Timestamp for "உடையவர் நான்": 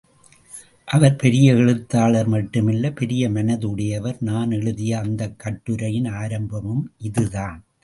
3.69-4.51